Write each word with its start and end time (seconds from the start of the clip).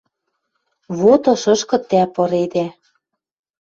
Вот 0.99 1.23
ышышкы 1.33 1.77
тӓ 1.89 2.03
пыредӓ. 2.13 2.67